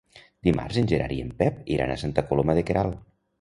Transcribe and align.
Dimarts 0.45 0.79
en 0.81 0.89
Gerard 0.91 1.15
i 1.15 1.17
en 1.25 1.29
Pep 1.43 1.59
iran 1.75 1.93
a 1.93 1.99
Santa 2.05 2.25
Coloma 2.33 2.57
de 2.61 2.65
Queralt. 2.71 2.99